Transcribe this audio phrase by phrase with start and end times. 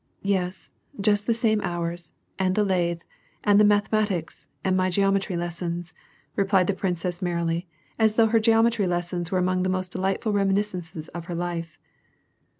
[0.39, 3.01] "Yes, just the same hours, and the lathe,
[3.43, 5.93] and the mathemat ics, and my geometry lessons,"
[6.35, 7.67] replied the princess merrily,
[7.99, 11.79] as though her geometry lessons were among the most delightful reminiscences of her life.